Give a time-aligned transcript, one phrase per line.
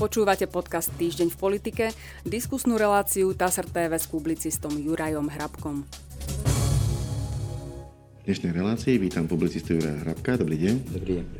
[0.00, 1.84] Počúvate podcast Týždeň v politike,
[2.24, 5.84] diskusnú reláciu TASR TV s publicistom Jurajom Hrabkom.
[8.16, 10.40] V dnešnej relácii vítam publicistu Juraja Hrabka.
[10.40, 10.74] Dobrý deň.
[10.96, 11.26] Dobrý deň.
[11.28, 11.36] E,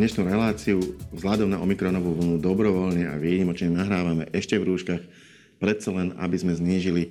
[0.00, 0.80] dnešnú reláciu
[1.12, 5.04] vzhľadom na omikronovú vlnu dobrovoľne a výnimočne nahrávame ešte v rúškach,
[5.60, 7.10] predsa len, aby sme znížili e,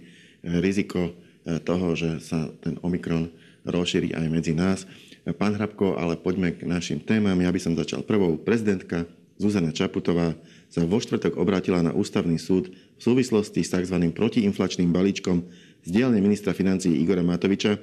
[0.58, 1.14] riziko
[1.46, 3.30] e, toho, že sa ten omikron
[3.70, 4.90] rozšíri aj medzi nás.
[5.38, 7.38] Pán Hrabko, ale poďme k našim témam.
[7.38, 8.42] Ja by som začal prvou.
[8.42, 9.06] Prezidentka
[9.42, 10.38] Zuzana Čaputová
[10.70, 13.98] sa vo štvrtok obrátila na ústavný súd v súvislosti s tzv.
[14.14, 15.42] protiinflačným balíčkom
[15.82, 17.82] z dielne ministra financí Igora Matoviča,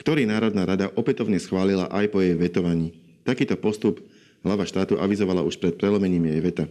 [0.00, 2.96] ktorý Národná rada opätovne schválila aj po jej vetovaní.
[3.28, 4.00] Takýto postup
[4.40, 6.64] hlava štátu avizovala už pred prelomením jej veta.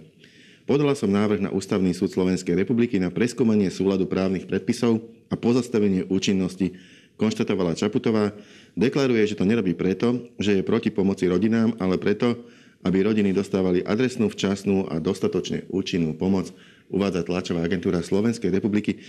[0.65, 6.09] Podala som návrh na Ústavný súd Slovenskej republiky na preskúmanie súladu právnych predpisov a pozastavenie
[6.09, 6.73] účinnosti,
[7.21, 8.33] konštatovala Čaputová.
[8.73, 12.49] Deklaruje, že to nerobí preto, že je proti pomoci rodinám, ale preto,
[12.83, 16.51] aby rodiny dostávali adresnú, včasnú a dostatočne účinnú pomoc,
[16.91, 18.99] uvádza tlačová agentúra Slovenskej republiky.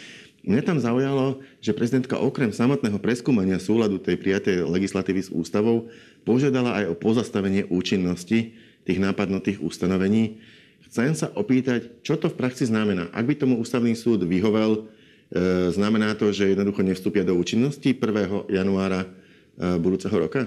[0.46, 5.90] Mne tam zaujalo, že prezidentka okrem samotného preskúmania súladu tej prijatej legislatívy s ústavou
[6.22, 10.38] požiadala aj o pozastavenie účinnosti tých nápadnotých ustanovení.
[10.86, 13.10] Chcem sa opýtať, čo to v praxi znamená.
[13.10, 14.86] Ak by tomu ústavný súd vyhovel,
[15.32, 18.52] e, znamená to, že jednoducho nevstúpia do účinnosti 1.
[18.52, 19.08] januára e,
[19.80, 20.46] budúceho roka?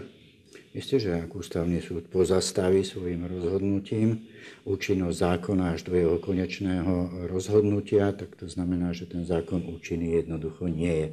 [0.76, 4.28] Isté, že ak ústavný súd pozastaví svojim rozhodnutím
[4.68, 10.68] účinnosť zákona až do jeho konečného rozhodnutia, tak to znamená, že ten zákon účinný jednoducho
[10.68, 11.10] nie je.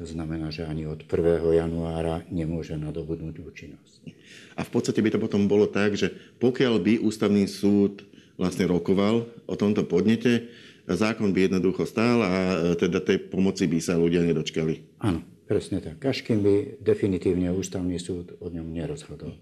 [0.00, 1.12] To znamená, že ani od 1.
[1.54, 4.00] januára nemôže nadobudnúť účinnosť.
[4.56, 8.04] A v podstate by to potom bolo tak, že pokiaľ by ústavný súd
[8.40, 10.48] vlastne rokoval o tomto podnete,
[10.88, 12.32] zákon by jednoducho stál a
[12.74, 15.04] teda tej pomoci by sa ľudia nedočkali.
[15.04, 15.35] Áno.
[15.46, 16.02] Presne tak.
[16.02, 19.38] Až kým by definitívne ústavný súd o ňom nerozhodol.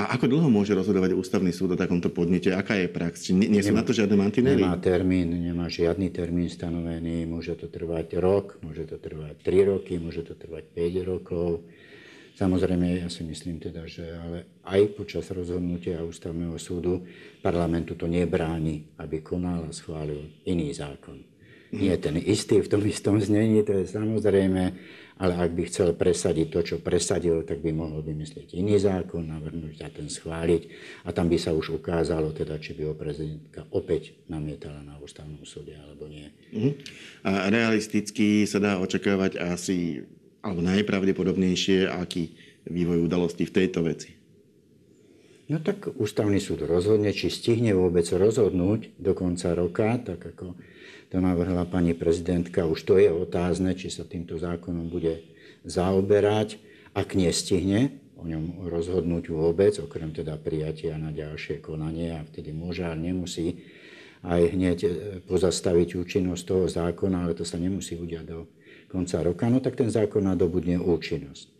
[0.00, 2.56] A ako dlho môže rozhodovať ústavný súd o takomto podnete?
[2.56, 3.28] Aká je prax?
[3.28, 4.64] Či nie, nie sú nemá, na to žiadne mantinery?
[4.64, 7.28] Nemá termín, nemá žiadny termín stanovený.
[7.28, 11.68] Môže to trvať rok, môže to trvať 3 roky, môže to trvať 5 rokov.
[12.32, 17.04] Samozrejme, ja si myslím teda, že ale aj počas rozhodnutia ústavného súdu
[17.44, 21.20] parlamentu to nebráni, aby konal a schválil iný zákon.
[21.76, 24.76] Nie ten istý v tom istom znení, to je samozrejme,
[25.20, 29.84] ale ak by chcel presadiť to, čo presadil, tak by mohol vymyslieť iný zákon, navrhnúť
[29.84, 30.62] a ten schváliť
[31.04, 35.44] a tam by sa už ukázalo, teda, či by ho prezidentka opäť namietala na ústavnom
[35.44, 36.32] súde alebo nie.
[36.52, 36.72] Uh-huh.
[37.28, 40.06] A realisticky sa dá očakávať asi,
[40.40, 42.32] alebo najpravdepodobnejšie, aký
[42.66, 44.22] vývoj udalostí v tejto veci.
[45.50, 50.56] No tak ústavný súd rozhodne, či stihne vôbec rozhodnúť do konca roka, tak ako
[51.12, 52.64] to navrhla pani prezidentka.
[52.64, 55.20] Už to je otázne, či sa týmto zákonom bude
[55.68, 56.56] zaoberať.
[56.96, 62.88] Ak nestihne o ňom rozhodnúť vôbec, okrem teda prijatia na ďalšie konanie a vtedy môže
[62.88, 63.60] a nemusí
[64.24, 64.90] aj hneď e,
[65.26, 68.46] pozastaviť účinnosť toho zákona, ale to sa nemusí udiať do
[68.86, 71.51] konca roka, no tak ten zákon nadobudne účinnosť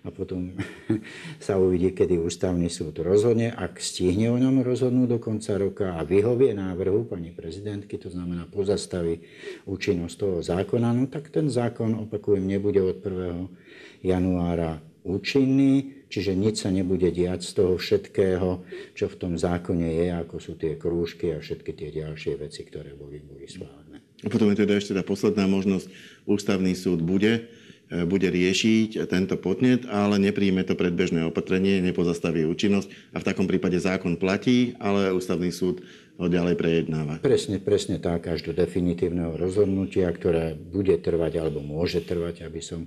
[0.00, 0.56] a potom
[1.44, 3.52] sa uvidí, kedy ústavný súd rozhodne.
[3.52, 8.48] Ak stihne o ňom rozhodnúť do konca roka a vyhovie návrhu pani prezidentky, to znamená
[8.48, 9.20] pozastaví
[9.68, 14.04] účinnosť toho zákona, no tak ten zákon, opakujem, nebude od 1.
[14.04, 18.64] januára účinný, čiže nič sa nebude diať z toho všetkého,
[18.96, 22.92] čo v tom zákone je, ako sú tie krúžky a všetky tie ďalšie veci, ktoré
[22.96, 24.04] boli, boli schválené.
[24.20, 25.88] A potom je teda ešte tá posledná možnosť,
[26.28, 27.48] ústavný súd bude
[27.90, 33.82] bude riešiť tento podnet, ale nepríjme to predbežné opatrenie, nepozastaví účinnosť a v takom prípade
[33.82, 35.82] zákon platí, ale ústavný súd
[36.20, 37.18] ho ďalej prejednáva.
[37.18, 42.86] Presne, presne tak, až do definitívneho rozhodnutia, ktoré bude trvať alebo môže trvať, aby som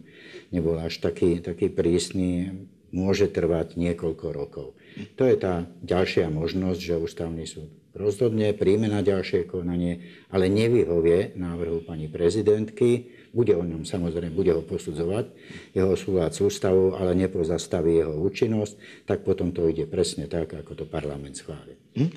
[0.53, 2.53] nebol až taký, taký prísny,
[2.93, 4.77] môže trvať niekoľko rokov.
[5.17, 11.37] To je tá ďalšia možnosť, že ústavný súd rozhodne, príjme na ďalšie konanie, ale nevyhovie
[11.37, 15.25] návrhu pani prezidentky, bude o ňom samozrejme, bude ho posudzovať,
[15.73, 20.77] jeho súlad s ústavou, ale nepozastaví jeho účinnosť, tak potom to ide presne tak, ako
[20.77, 21.73] to parlament schváli.
[21.97, 22.09] Hm?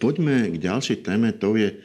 [0.00, 1.76] Poďme k ďalšej téme, to je e,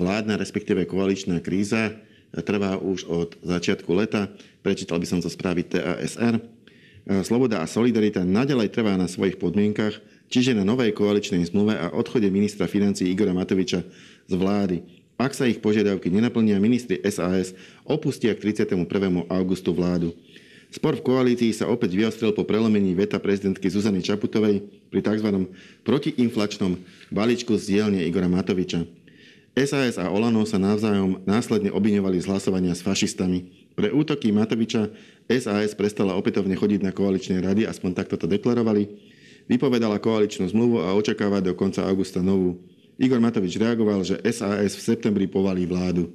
[0.00, 1.92] vládna, respektíve koaličná kríza.
[2.32, 4.32] Trvá už od začiatku leta.
[4.60, 6.40] Prečítal by som to správy TASR.
[6.40, 6.42] E,
[7.20, 10.00] Sloboda a solidarita nadalej trvá na svojich podmienkach,
[10.32, 13.84] čiže na novej koaličnej zmluve a odchode ministra financí Igora Matoviča
[14.28, 14.97] z vlády.
[15.18, 17.50] Ak sa ich požiadavky nenaplnia, ministri SAS
[17.82, 18.86] opustia k 31.
[19.26, 20.14] augustu vládu.
[20.70, 24.62] Spor v koalícii sa opäť vyostrel po prelomení veta prezidentky Zuzany Čaputovej
[24.94, 25.50] pri tzv.
[25.82, 26.78] protiinflačnom
[27.10, 28.86] balíčku z dielne Igora Matoviča.
[29.58, 33.50] SAS a Olano sa navzájom následne obviňovali z hlasovania s fašistami.
[33.74, 34.86] Pre útoky Matoviča
[35.26, 38.86] SAS prestala opätovne chodiť na koaličné rady, aspoň takto to deklarovali.
[39.50, 42.62] Vypovedala koaličnú zmluvu a očakáva do konca augusta novú.
[42.98, 46.10] Igor Matovič reagoval, že SAS v septembri povalí vládu.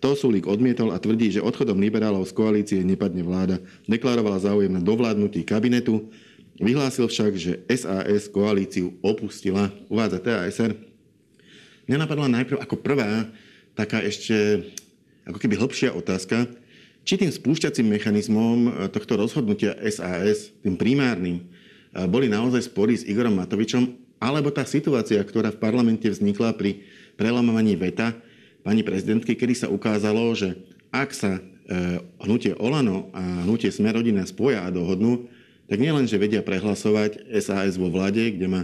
[0.00, 3.60] To Sulík odmietol a tvrdí, že odchodom liberálov z koalície nepadne vláda.
[3.84, 6.08] Deklarovala záujem na dovládnutí kabinetu.
[6.56, 9.68] Vyhlásil však, že SAS koalíciu opustila.
[9.92, 10.72] Uvádza TASR.
[11.90, 13.28] Mňa napadla najprv ako prvá
[13.74, 14.62] taká ešte
[15.26, 16.48] ako keby hĺbšia otázka,
[17.04, 21.44] či tým spúšťacím mechanizmom e, tohto rozhodnutia SAS, tým primárnym, e,
[22.06, 26.84] boli naozaj spory s Igorom Matovičom, alebo tá situácia, ktorá v parlamente vznikla pri
[27.16, 28.12] prelamovaní veta
[28.60, 30.60] pani prezidentky, kedy sa ukázalo, že
[30.92, 31.40] ak sa e,
[32.22, 35.26] hnutie Olano a hnutie Smerodina spoja a dohodnú,
[35.66, 38.62] tak nielen, že vedia prehlasovať SAS vo vlade, kde má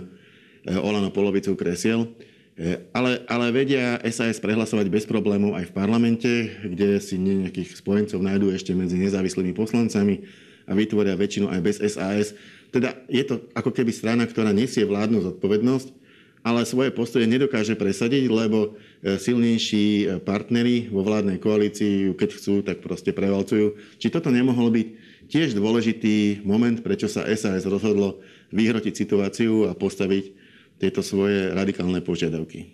[0.66, 2.10] Olano polovicu kresiel,
[2.56, 6.32] E, ale, ale vedia SAS prehlasovať bez problémov aj v parlamente,
[6.64, 10.24] kde si nejakých spojencov nájdú ešte medzi nezávislými poslancami
[10.64, 12.32] a vytvoria väčšinu aj bez SAS.
[12.76, 15.96] Teda je to ako keby strana, ktorá nesie vládnu zodpovednosť,
[16.44, 22.60] ale svoje postoje nedokáže presadiť, lebo e, silnejší e, partnery vo vládnej koalícii, keď chcú,
[22.60, 23.80] tak proste prevalcujú.
[23.96, 24.88] Či toto nemohol byť
[25.32, 28.20] tiež dôležitý moment, prečo sa SAS rozhodlo
[28.52, 30.36] vyhrotiť situáciu a postaviť
[30.76, 32.68] tieto svoje radikálne požiadavky?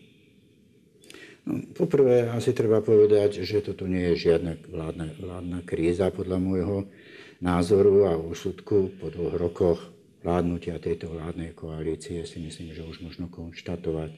[1.47, 6.91] No, poprvé asi treba povedať, že toto nie je žiadna vládna, vládna kríza podľa môjho
[7.43, 9.92] názoru a úsudku po dvoch rokoch
[10.23, 14.11] vládnutia tejto vládnej koalície si myslím, že už možno konštatovať,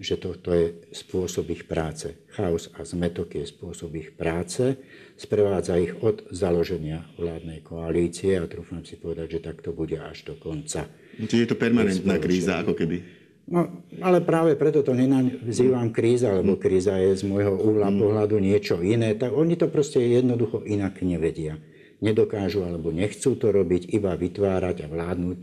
[0.00, 2.12] že toto je spôsob ich práce.
[2.34, 4.76] Chaos a zmetok je spôsob ich práce,
[5.14, 10.24] sprevádza ich od založenia vládnej koalície a trúfam si povedať, že tak to bude až
[10.24, 10.88] do konca
[11.18, 13.02] Čiže je to permanentná kríza, ako keby.
[13.50, 18.78] No, ale práve preto to nenazývam kríza, lebo kríza je z môjho uhla pohľadu niečo
[18.78, 19.18] iné.
[19.18, 21.58] Tak oni to proste jednoducho inak nevedia.
[22.00, 25.38] Nedokážu alebo nechcú to robiť, iba vytvárať a vládnuť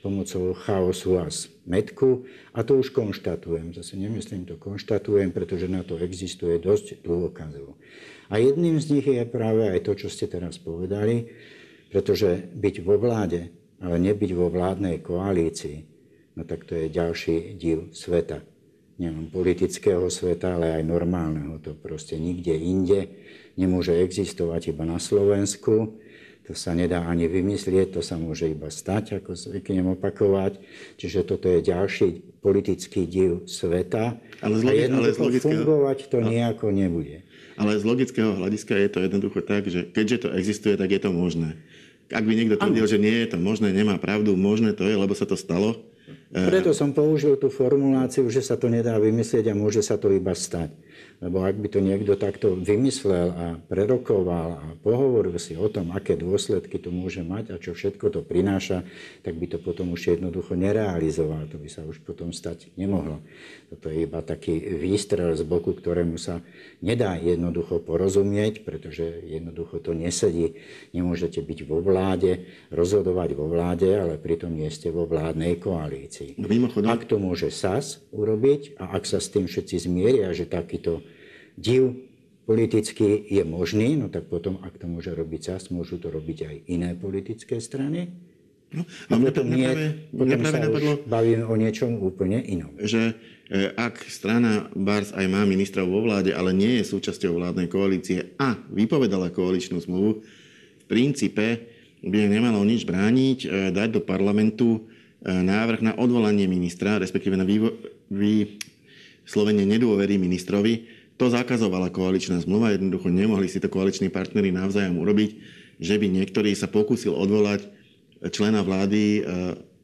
[0.00, 2.24] pomocou chaosu a smetku.
[2.56, 3.76] A to už konštatujem.
[3.76, 7.76] Zase nemyslím to konštatujem, pretože na to existuje dosť dôkazov.
[8.32, 11.28] A jedným z nich je práve aj to, čo ste teraz povedali,
[11.92, 15.78] pretože byť vo vláde ale nebyť vo vládnej koalícii,
[16.36, 18.44] no tak to je ďalší div sveta.
[19.00, 21.56] Nielen politického sveta, ale aj normálneho.
[21.64, 23.08] To proste nikde inde
[23.56, 25.96] nemôže existovať iba na Slovensku.
[26.44, 30.60] To sa nedá ani vymyslieť, to sa môže iba stať, ako zvyknem opakovať.
[31.00, 34.20] Čiže toto je ďalší politický div sveta.
[34.44, 35.64] Ale z, logi- ale z logického...
[35.64, 36.28] fungovať to ale...
[36.28, 37.24] nejako nebude.
[37.56, 41.08] Ale z logického hľadiska je to jednoducho tak, že keďže to existuje, tak je to
[41.08, 41.56] možné.
[42.10, 45.14] Ak by niekto tvrdil, že nie je to možné, nemá pravdu, možné to je, lebo
[45.14, 45.78] sa to stalo.
[46.30, 50.30] Preto som použil tú formuláciu, že sa to nedá vymyslieť a môže sa to iba
[50.30, 50.70] stať.
[51.20, 56.16] Lebo ak by to niekto takto vymyslel a prerokoval a pohovoril si o tom, aké
[56.16, 58.88] dôsledky to môže mať a čo všetko to prináša,
[59.20, 61.44] tak by to potom už jednoducho nerealizoval.
[61.52, 63.20] To by sa už potom stať nemohlo.
[63.68, 66.40] Toto je iba taký výstrel z boku, ktorému sa
[66.80, 70.56] nedá jednoducho porozumieť, pretože jednoducho to nesedí.
[70.96, 76.40] Nemôžete byť vo vláde, rozhodovať vo vláde, ale pritom nie ste vo vládnej koalícii.
[76.40, 76.88] Mimochodom...
[76.88, 81.04] Ak to môže SAS urobiť a ak sa s tým všetci zmieria, že takýto
[81.60, 82.08] div
[82.48, 86.56] politicky je možný, no tak potom, ak to môže robiť SAS, môžu to robiť aj
[86.72, 88.10] iné politické strany.
[88.70, 89.66] No, a potom, nie,
[90.14, 92.70] potom sa napadlo, už bavíme o niečom úplne inom.
[92.78, 93.18] Že
[93.50, 98.30] e, ak strana Bars aj má ministra vo vláde, ale nie je súčasťou vládnej koalície
[98.38, 101.66] a vypovedala koaličnú zmluvu, v princípe
[102.06, 104.80] by nemalo nič brániť e, dať do parlamentu e,
[105.26, 107.46] návrh na odvolanie ministra, respektíve na
[108.10, 115.36] vyslovenie nedôvery ministrovi, to zakazovala koaličná zmluva, jednoducho nemohli si to koaliční partnery navzájom urobiť,
[115.76, 117.68] že by niektorý sa pokúsil odvolať
[118.32, 119.22] člena vlády e,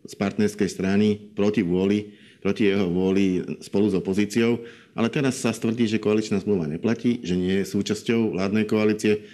[0.09, 4.64] z partnerskej strany proti vôli, proti jeho vôli spolu s opozíciou.
[4.97, 9.28] Ale teraz sa stvrdí, že koaličná zmluva neplatí, že nie je súčasťou vládnej koalície.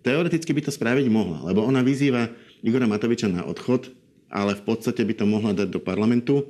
[0.00, 2.32] Teoreticky by to spraviť mohla, lebo ona vyzýva
[2.64, 3.92] Igora Matoviča na odchod,
[4.32, 6.48] ale v podstate by to mohla dať do parlamentu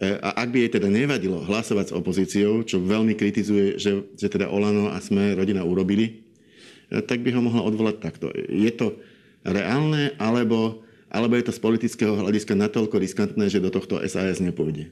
[0.00, 4.48] a ak by jej teda nevadilo hlasovať s opozíciou, čo veľmi kritizuje, že, že teda
[4.48, 6.24] Olano a Sme rodina urobili,
[6.88, 8.32] e, tak by ho mohla odvolať takto.
[8.48, 8.96] Je to
[9.44, 10.80] reálne, alebo,
[11.12, 14.88] alebo je to z politického hľadiska natoľko riskantné, že do tohto SAS nepôjde?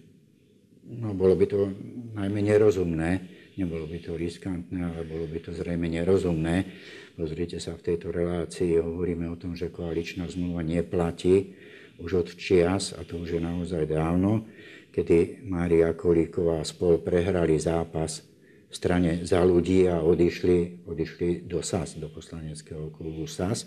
[0.89, 1.73] No, bolo by to
[2.13, 3.25] najmä nerozumné.
[3.57, 6.69] Nebolo by to riskantné, ale bolo by to zrejme nerozumné.
[7.17, 11.57] Pozrite sa, v tejto relácii hovoríme o tom, že koaličná zmluva neplatí
[11.99, 14.47] už od čias, a to už je naozaj dávno,
[14.95, 18.23] kedy Mária Kolíková spol prehrali zápas
[18.69, 23.67] v strane za ľudí a odišli, odišli do SAS, do poslaneckého klubu SAS.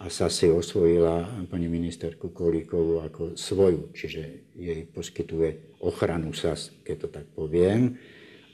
[0.00, 6.96] a sa si osvojila pani ministerku Kolíkovú ako svoju, čiže jej poskytuje ochranu SAS, keď
[7.04, 8.00] to tak poviem.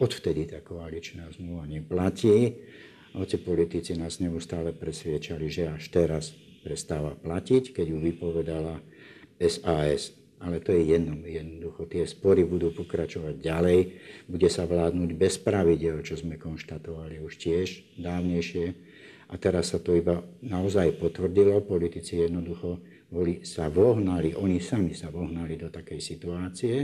[0.03, 2.59] Odvtedy tá koaličná zmluva neplatí.
[3.15, 6.35] Hoci politici nás neustále presviečali, že až teraz
[6.67, 8.83] prestáva platiť, keď ju vypovedala
[9.39, 10.11] SAS.
[10.43, 11.23] Ale to je jedno.
[11.23, 13.79] Jednoducho tie spory budú pokračovať ďalej.
[14.27, 18.75] Bude sa vládnuť bez pravidel, čo sme konštatovali už tiež dávnejšie
[19.27, 21.63] a teraz sa to iba naozaj potvrdilo.
[21.65, 22.79] Politici jednoducho
[23.11, 26.77] boli, sa vohnali, oni sami sa vohnali do takej situácie,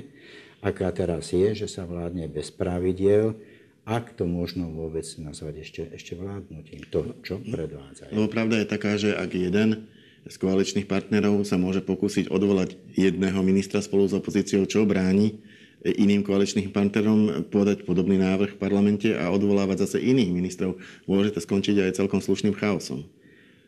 [0.63, 3.35] aká teraz je, že sa vládne bez pravidiel,
[3.83, 8.15] ak to možno vôbec nazvať ešte, ešte vládnutím, to, čo predvádzajú.
[8.15, 9.91] Lebo pravda je taká, že ak jeden
[10.23, 15.43] z koaličných partnerov sa môže pokúsiť odvolať jedného ministra spolu s opozíciou, čo bráni
[15.83, 20.79] iným koaličným partnerom podať podobný návrh v parlamente a odvolávať zase iných ministrov,
[21.11, 23.03] môže to skončiť aj celkom slušným chaosom.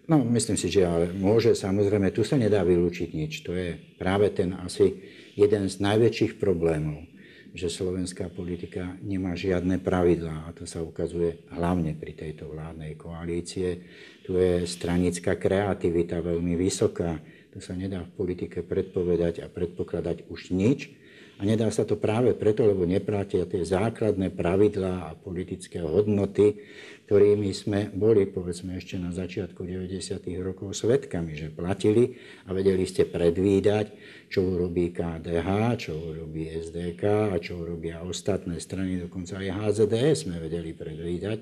[0.04, 3.40] No, myslím si, že ale môže, samozrejme, tu sa nedá vylúčiť nič.
[3.48, 5.00] To je práve ten asi
[5.34, 7.08] jeden z najväčších problémov,
[7.54, 13.86] že slovenská politika nemá žiadne pravidlá a to sa ukazuje hlavne pri tejto vládnej koalície.
[14.26, 17.22] Tu je stranická kreativita veľmi vysoká.
[17.54, 21.03] Tu sa nedá v politike predpovedať a predpokladať už nič
[21.34, 26.62] a nedá sa to práve preto, lebo neplatia tie základné pravidlá a politické hodnoty,
[27.04, 30.24] ktorými sme boli, povedzme, ešte na začiatku 90.
[30.40, 32.16] rokov svetkami, že platili
[32.48, 33.92] a vedeli ste predvídať,
[34.32, 40.40] čo urobí KDH, čo urobí SDK a čo urobia ostatné strany, dokonca aj HZDS sme
[40.40, 41.38] vedeli predvídať,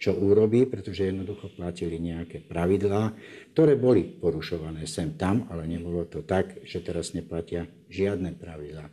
[0.00, 3.12] čo urobí, pretože jednoducho platili nejaké pravidlá,
[3.52, 8.88] ktoré boli porušované sem tam, ale nebolo to tak, že teraz neplatia žiadne pravidlá.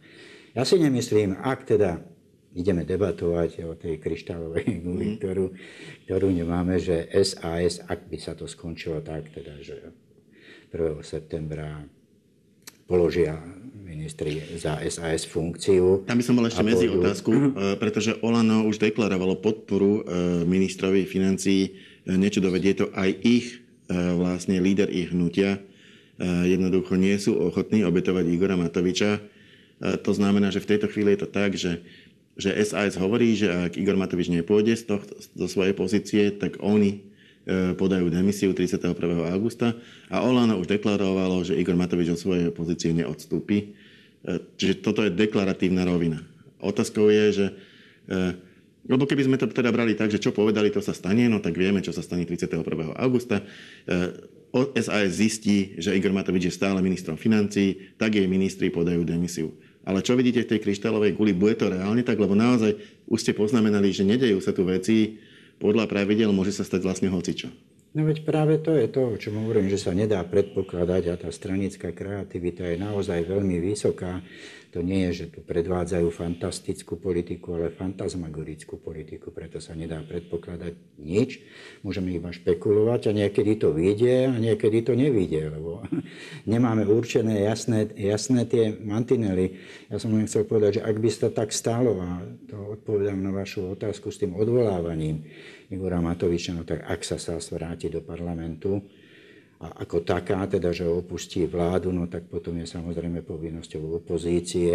[0.58, 2.01] Ja si nemyslím, ak teda
[2.58, 5.15] ideme debatovať o tej kryštálovej guli, mm.
[5.22, 5.46] ktorú,
[6.10, 9.94] ktorú nemáme, že SAS, ak by sa to skončilo tak, teda, že
[10.74, 11.01] 1.
[11.06, 11.86] septembra
[12.89, 13.38] položia
[13.86, 16.06] ministri za SAS funkciu.
[16.10, 17.01] Tam by som mal ešte medzi pôjdu...
[17.06, 17.50] otázku, mhm.
[17.53, 21.77] e, pretože Olano už deklarovalo podporu e, ministrovi financií.
[22.06, 25.58] E, niečo dovedie to aj ich vlastne líder ich hnutia.
[26.22, 29.18] Jednoducho nie sú ochotní obetovať Igora Matoviča
[29.80, 31.84] to znamená, že v tejto chvíli je to tak, že,
[32.36, 37.00] že SAS hovorí, že ak Igor Matovič nepôjde z, toho, zo svojej pozície, tak oni
[37.48, 38.96] e, podajú demisiu 31.
[39.32, 39.80] augusta
[40.12, 43.58] a Olano už deklarovalo, že Igor Matovič od svojej pozície neodstúpi.
[44.28, 46.20] E, čiže toto je deklaratívna rovina.
[46.60, 47.46] Otázkou je, že
[48.90, 51.54] lebo keby sme to teda brali tak, že čo povedali, to sa stane, no tak
[51.54, 52.66] vieme, čo sa stane 31.
[52.98, 53.46] augusta.
[54.74, 59.54] SAS zistí, že Igor Matovič je stále ministrom financí, tak jej ministri podajú demisiu.
[59.88, 62.20] Ale čo vidíte v tej kryštálovej guli, bude to reálne tak?
[62.20, 62.76] Lebo naozaj
[63.08, 65.18] už ste poznamenali, že nedejú sa tu veci
[65.60, 67.50] podľa pravidel, môže sa stať vlastne hocičo.
[67.89, 71.89] No veď práve to je to, čo hovorím, že sa nedá predpokladať a tá stranická
[71.89, 74.22] kreativita je naozaj veľmi vysoká.
[74.77, 81.01] To nie je, že tu predvádzajú fantastickú politiku, ale fantasmagorickú politiku, preto sa nedá predpokladať
[81.01, 81.41] nič.
[81.81, 85.81] Môžeme iba špekulovať a niekedy to vyjde a niekedy to nevyjde, lebo
[86.53, 89.58] nemáme určené jasné, jasné tie mantinely.
[89.89, 93.34] Ja som len chcel povedať, že ak by sa tak stalo, a to odpovedám na
[93.34, 95.25] vašu otázku s tým odvolávaním
[95.70, 98.82] Igora Matoviča, no tak ak sa sa vráti do parlamentu,
[99.60, 104.72] a ako taká, teda, že opustí vládu, no tak potom je samozrejme povinnosťou opozície,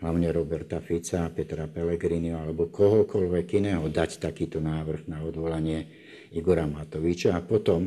[0.00, 5.90] hlavne Roberta Fica, Petra Pellegrini alebo kohokoľvek iného dať takýto návrh na odvolanie
[6.32, 7.84] Igora Matoviča a potom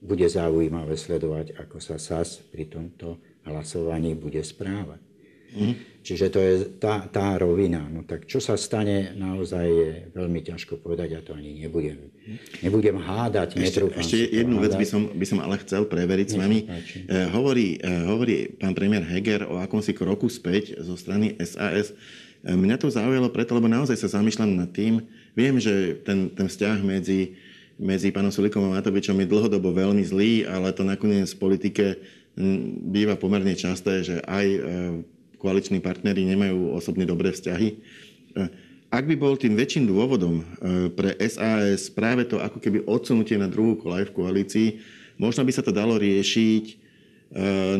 [0.00, 5.00] bude zaujímavé sledovať, ako sa SAS pri tomto hlasovaní bude správať.
[5.52, 5.74] Mm.
[6.00, 7.84] Čiže to je tá, tá rovina.
[7.84, 12.08] No tak čo sa stane, naozaj je veľmi ťažko povedať, ja to ani nebudem.
[12.64, 16.64] Nebudem hádať, Ešte, ešte jednu vec by som, by som ale chcel preveriť s vami.
[16.64, 21.92] Eh, hovorí, eh, hovorí pán premiér Heger o akomsi kroku späť zo strany SAS.
[21.92, 25.04] Eh, mňa to zaujalo preto, lebo naozaj sa zamýšľam nad tým.
[25.36, 27.36] Viem, že ten, ten vzťah medzi,
[27.76, 31.84] medzi pánom Sulikom a Matovičom je dlhodobo veľmi zlý, ale to nakoniec v politike
[32.40, 34.46] hm, býva pomerne časté, že aj
[35.40, 37.68] koaliční partnery nemajú osobne dobré vzťahy.
[37.72, 37.76] E,
[38.92, 40.44] ak by bol tým väčším dôvodom e,
[40.92, 44.68] pre SAS práve to ako keby odsunutie na druhú kolaj v koalícii,
[45.16, 46.74] možno by sa to dalo riešiť e,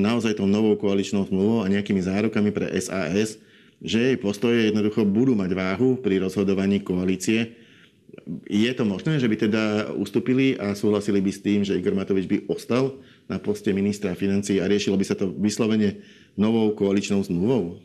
[0.01, 3.37] naozaj tou novou koaličnou zmluvou a nejakými zárokami pre SAS,
[3.81, 7.60] že jej postoje jednoducho budú mať váhu pri rozhodovaní koalície.
[8.51, 9.63] Je to možné, že by teda
[9.95, 12.99] ustúpili a súhlasili by s tým, že Igor Matovič by ostal
[13.31, 16.03] na poste ministra financí a riešilo by sa to vyslovene
[16.35, 17.79] novou koaličnou zmluvou?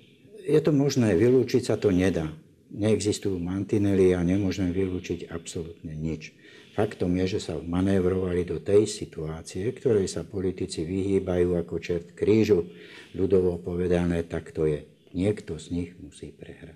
[0.45, 2.29] Je to možné, vylúčiť sa to nedá.
[2.73, 6.33] Neexistujú mantinely a nemôžeme vylúčiť absolútne nič.
[6.75, 12.67] Faktom je, že sa manévrovali do tej situácie, ktorej sa politici vyhýbajú ako čert krížu.
[13.15, 14.83] Ľudovo povedané, tak to je.
[15.15, 16.75] Niekto z nich musí prehrať.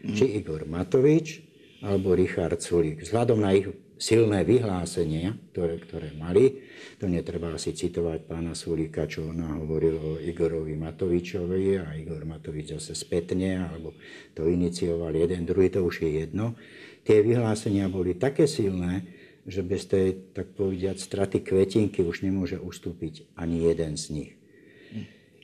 [0.00, 0.16] Mm.
[0.16, 1.44] Či Igor Matovič,
[1.82, 3.06] alebo Richard Sulík.
[3.06, 6.62] Vzhľadom na ich silné vyhlásenia, ktoré, ktoré mali,
[7.02, 12.78] to netreba asi citovať pána Sulíka, čo on hovoril o Igorovi Matovičovi a Igor Matovič
[12.78, 13.98] zase spätne, alebo
[14.38, 16.54] to inicioval jeden, druhý, to už je jedno.
[17.02, 19.06] Tie vyhlásenia boli také silné,
[19.48, 24.32] že bez tej, tak povediať, straty kvetinky už nemôže ustúpiť ani jeden z nich.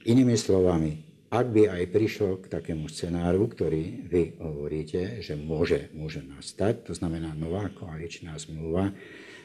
[0.05, 1.00] Inými slovami,
[1.35, 6.93] ak by aj prišlo k takému scenáru, ktorý vy hovoríte, že môže, môže nastať, to
[6.95, 8.95] znamená nová koaličná zmluva,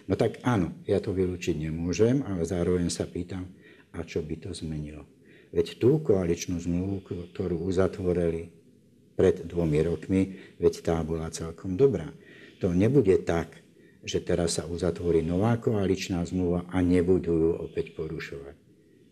[0.05, 3.49] no tak áno, ja to vylúčiť nemôžem, ale zároveň sa pýtam,
[3.89, 5.09] a čo by to zmenilo?
[5.49, 8.53] Veď tú koaličnú zmluvu, ktorú uzatvorili
[9.17, 10.21] pred dvomi rokmi,
[10.61, 12.13] veď tá bola celkom dobrá.
[12.61, 13.65] To nebude tak,
[14.05, 18.68] že teraz sa uzatvorí nová koaličná zmluva a nebudú ju opäť porušovať.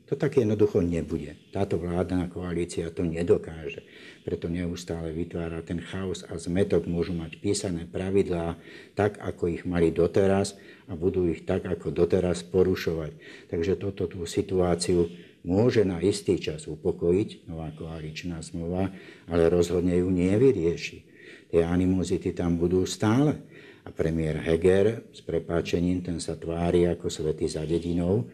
[0.08, 1.36] To tak jednoducho nebude.
[1.52, 3.84] Táto vládna koalícia to nedokáže.
[4.24, 6.88] Preto neustále vytvára ten chaos a zmetok.
[6.88, 8.56] Môžu mať písané pravidlá
[8.96, 10.56] tak, ako ich mali doteraz
[10.88, 13.20] a budú ich tak, ako doteraz porušovať.
[13.52, 15.12] Takže toto tú situáciu
[15.44, 18.96] môže na istý čas upokojiť, nová koaličná zmluva,
[19.28, 21.04] ale rozhodne ju nevyrieši.
[21.52, 23.44] Tie animozity tam budú stále.
[23.88, 28.28] A premiér Heger s prepáčením, ten sa tvári ako svety za dedinou,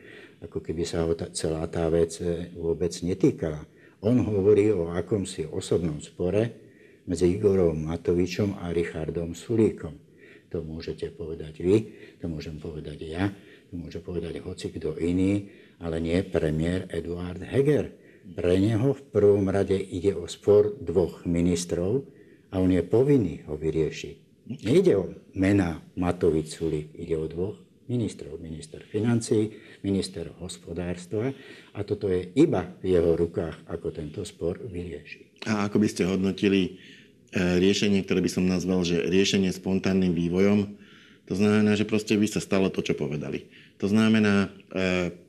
[0.43, 3.63] ako keby sa ho tá, celá tá vec e, vôbec netýkala.
[4.03, 6.59] On hovorí o akomsi osobnom spore
[7.07, 9.95] medzi Igorom Matovičom a Richardom Sulíkom.
[10.51, 11.75] To môžete povedať vy,
[12.19, 13.31] to môžem povedať ja,
[13.71, 15.47] to môže povedať hoci kto iný,
[15.79, 17.95] ale nie premiér Eduard Heger.
[18.23, 22.03] Pre neho v prvom rade ide o spor dvoch ministrov
[22.51, 24.15] a on je povinný ho vyriešiť.
[24.67, 25.05] Nejde o
[25.39, 28.39] mena Matovič Sulík, ide o dvoch ministrov.
[28.39, 29.51] Minister financí,
[29.83, 31.35] minister hospodárstva
[31.75, 35.43] a toto je iba v jeho rukách, ako tento spor vyrieši.
[35.49, 36.71] A ako by ste hodnotili e,
[37.59, 40.79] riešenie, ktoré by som nazval, že riešenie spontánnym vývojom,
[41.23, 43.47] to znamená, že proste by sa stalo to, čo povedali.
[43.79, 44.51] To znamená,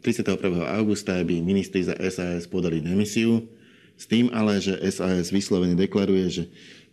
[0.02, 0.38] 31.
[0.38, 3.46] E, augusta by ministri za SAS podali demisiu,
[3.94, 6.44] s tým ale, že SAS vyslovene deklaruje, že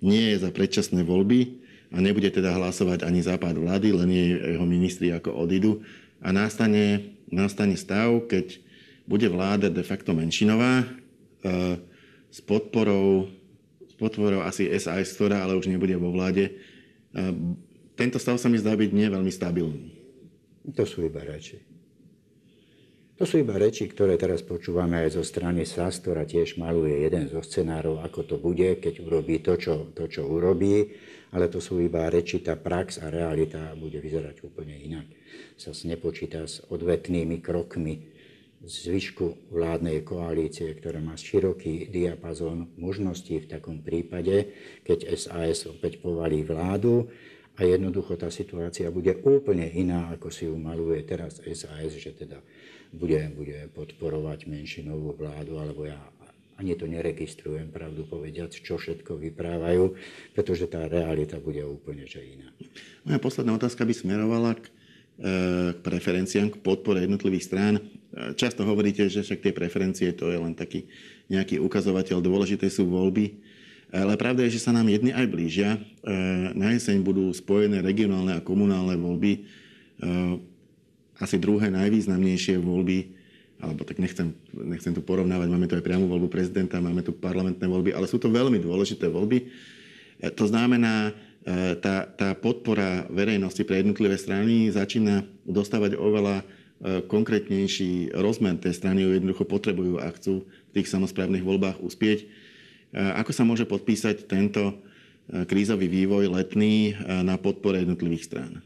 [0.06, 5.12] nie je za predčasné voľby a nebude teda hlasovať ani západ vlády, len jeho ministri
[5.12, 5.84] ako odídu
[6.24, 8.60] a nastane nastane stav, keď
[9.08, 11.80] bude vláda de facto menšinová, eh,
[12.32, 13.32] s podporou,
[13.88, 16.52] s podporou asi SAS, ktorá ale už nebude vo vláde.
[17.16, 17.34] Eh,
[17.96, 19.88] tento stav sa mi zdá byť nie veľmi stabilný.
[20.78, 21.58] To sú iba reči.
[23.18, 27.30] To sú iba reči, ktoré teraz počúvame aj zo strany SAS, ktorá tiež maluje jeden
[27.30, 30.90] zo scenárov, ako to bude, keď urobí to, čo, to, čo urobí,
[31.32, 35.08] ale to sú iba reči, tá prax a realita bude vyzerať úplne inak.
[35.56, 38.12] Sa nepočíta s odvetnými krokmi
[38.62, 44.54] zvyšku vládnej koalície, ktorá má široký diapazón možností v takom prípade,
[44.86, 47.10] keď SAS opäť povalí vládu,
[47.60, 52.40] a jednoducho tá situácia bude úplne iná, ako si ju maluje teraz SAS, že teda
[52.96, 56.00] bude, bude podporovať menšinovú vládu, alebo ja
[56.62, 59.98] ani to neregistrujem, pravdu povediac, čo všetko vyprávajú,
[60.38, 62.54] pretože tá realita bude úplne že iná.
[63.02, 64.72] Moja posledná otázka by smerovala k, e,
[65.74, 67.74] k preferenciám, k podpore jednotlivých strán.
[67.82, 70.86] E, často hovoríte, že však tie preferencie to je len taký
[71.34, 73.42] nejaký ukazovateľ, dôležité sú voľby.
[73.92, 75.76] Ale pravda je, že sa nám jedny aj blížia.
[75.76, 75.80] E,
[76.54, 79.34] na jeseň budú spojené regionálne a komunálne voľby.
[81.22, 83.21] Asi druhé najvýznamnejšie voľby,
[83.62, 87.64] alebo tak nechcem, nechcem tu porovnávať, máme tu aj priamu voľbu prezidenta, máme tu parlamentné
[87.64, 89.46] voľby, ale sú to veľmi dôležité voľby.
[89.46, 89.46] E,
[90.34, 91.14] to znamená,
[91.82, 96.46] tá, tá podpora verejnosti pre jednotlivé strany začína dostávať oveľa
[97.10, 98.62] konkrétnejší rozmer.
[98.62, 102.30] Tie strany jednoducho potrebujú, ak chcú v tých samozprávnych voľbách uspieť
[102.92, 104.74] ako sa môže podpísať tento e,
[105.48, 108.60] krízový vývoj letný e, na podpore jednotlivých strán?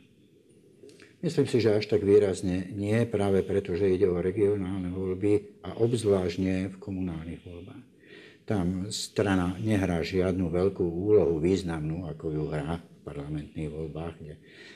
[1.24, 5.80] Myslím si, že až tak výrazne nie, práve preto, že ide o regionálne voľby a
[5.80, 7.84] obzvlášne v komunálnych voľbách.
[8.46, 14.36] Tam strana nehrá žiadnu veľkú úlohu významnú, ako ju hrá v parlamentných voľbách, kde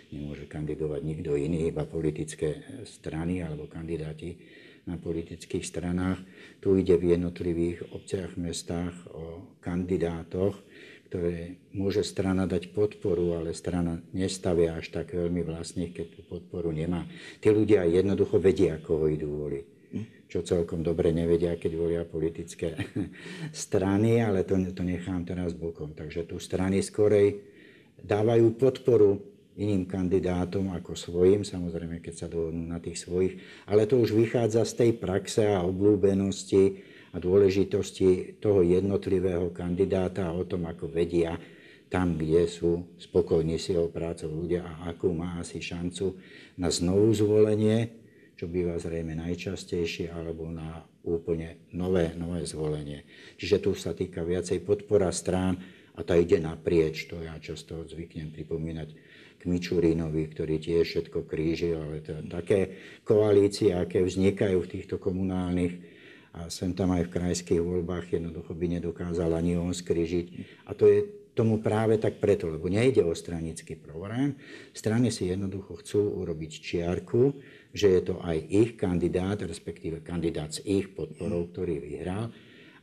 [0.10, 4.42] nemôže kandidovať nikto iný, iba politické strany alebo kandidáti
[4.90, 6.18] na politických stranách.
[6.58, 10.58] Tu ide v jednotlivých obciach, mestách o kandidátoch,
[11.10, 16.70] ktoré môže strana dať podporu, ale strana nestavia až tak veľmi vlastných, keď tú podporu
[16.70, 17.10] nemá.
[17.42, 19.66] Tí ľudia jednoducho vedia, koho idú voliť.
[20.30, 22.78] Čo celkom dobre nevedia, keď volia politické
[23.66, 25.98] strany, ale to, to nechám teraz bokom.
[25.98, 27.42] Takže tu strany skorej
[28.06, 29.18] dávajú podporu
[29.58, 34.64] iným kandidátom ako svojim, samozrejme, keď sa dohodnú na tých svojich, ale to už vychádza
[34.64, 36.80] z tej praxe a oblúbenosti
[37.14, 41.38] a dôležitosti toho jednotlivého kandidáta a o tom, ako vedia
[41.90, 46.22] tam, kde sú spokojní s jeho prácou ľudia a akú má asi šancu
[46.62, 47.90] na znovu zvolenie,
[48.38, 53.04] čo býva zrejme najčastejšie, alebo na úplne nové, nové zvolenie.
[53.42, 55.58] Čiže tu sa týka viacej podpora strán
[55.98, 57.10] a tá ide naprieč.
[57.10, 58.90] To ja často zvyknem pripomínať
[59.40, 65.99] k Mičurínovi, ktorý tiež všetko krížil, ale to, také koalície, aké vznikajú v týchto komunálnych
[66.40, 70.28] a sem tam aj v krajských voľbách jednoducho by nedokázal ani on skrížiť.
[70.66, 71.04] A to je
[71.36, 74.36] tomu práve tak preto, lebo nejde o stranický program.
[74.72, 77.36] Strany si jednoducho chcú urobiť čiarku,
[77.76, 82.32] že je to aj ich kandidát, respektíve kandidát s ich podporou, ktorý vyhral.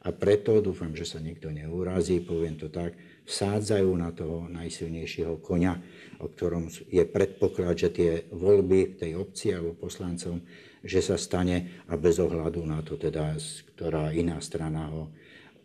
[0.07, 2.95] A preto dúfam, že sa nikto neurazí, poviem to tak,
[3.27, 5.83] vsádzajú na toho najsilnejšieho konia,
[6.23, 10.38] o ktorom je predpoklad, že tie voľby tej obci alebo poslancom,
[10.87, 13.35] že sa stane a bez ohľadu na to teda,
[13.75, 15.11] ktorá iná strana ho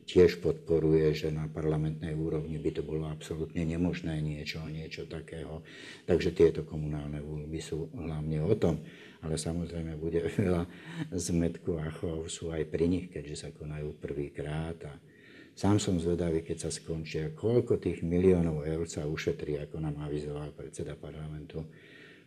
[0.10, 5.64] tiež podporuje, že na parlamentnej úrovni by to bolo absolútne nemožné niečo, niečo takého.
[6.10, 8.82] Takže tieto komunálne voľby sú hlavne o tom.
[9.22, 10.68] Ale samozrejme bude veľa
[11.14, 14.94] zmetku a chov sú aj pri nich, keďže sa konajú prvýkrát a
[15.52, 20.56] Sám som zvedavý, keď sa skončia, koľko tých miliónov eur sa ušetrí, ako nám avizoval
[20.56, 21.68] predseda parlamentu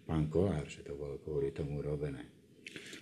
[0.04, 2.43] pán Kolár, že to bolo kvôli tomu robené.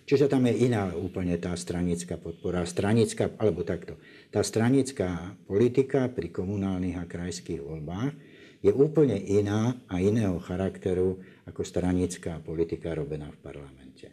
[0.02, 3.96] Čiže tam je iná úplne tá stranická podpora, stranická, alebo takto.
[4.34, 8.12] Tá stranická politika pri komunálnych a krajských voľbách
[8.62, 14.06] je úplne iná a iného charakteru ako stranická politika robená v parlamente.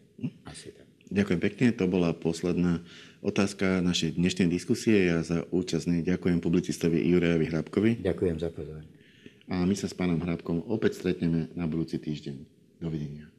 [0.46, 0.90] Asi tak.
[1.10, 2.86] Ďakujem pekne, to bola posledná
[3.26, 5.10] otázka našej dnešnej diskusie.
[5.10, 7.92] Ja za účastný ďakujem publicistovi Jurajovi Hrabkovi.
[8.06, 8.90] Ďakujem za pozornosť.
[9.50, 12.46] A my sa s pánom Hrabkom opäť stretneme na budúci týždeň.
[12.78, 13.34] Dovidenia.